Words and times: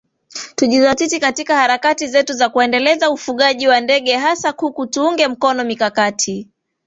tujizatiti 0.55 1.19
katika 1.19 1.57
harakati 1.57 2.07
zetu 2.07 2.33
za 2.33 2.49
kuendeleza 2.49 3.09
ufugaji 3.11 3.67
wa 3.67 3.79
ndege 3.81 4.15
hasa 4.17 4.53
kuku 4.53 4.85
Tuunge 4.87 5.27
mkono 5.27 5.63
mikakati 5.63 6.49